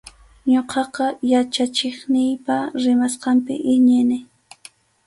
Ñuqaqa 0.51 1.05
yachachiqniypa 1.31 2.55
rimasqanpi 2.83 3.53
iñini. 3.73 4.17